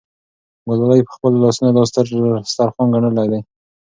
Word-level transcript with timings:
ګلالۍ 0.67 1.01
په 1.07 1.11
خپلو 1.15 1.37
لاسونو 1.43 1.69
دا 1.75 1.81
دسترخوان 2.45 2.87
ګنډلی 2.93 3.27
دی. 3.31 3.39